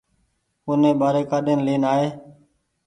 اوني 0.67 0.91
ٻآري 0.99 1.23
ڪآڏين 1.31 1.59
لين 1.67 1.81
آئي 1.93 2.07